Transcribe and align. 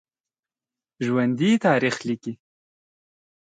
ژوندي 1.05 1.49
تاریخ 1.65 1.95
لیکي 2.07 2.33